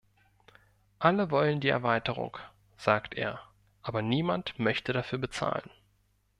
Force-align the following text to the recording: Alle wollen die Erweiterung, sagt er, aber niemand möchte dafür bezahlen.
Alle 0.97 1.29
wollen 1.29 1.59
die 1.59 1.67
Erweiterung, 1.67 2.39
sagt 2.75 3.13
er, 3.13 3.39
aber 3.83 4.01
niemand 4.01 4.57
möchte 4.57 4.93
dafür 4.93 5.19
bezahlen. 5.19 5.69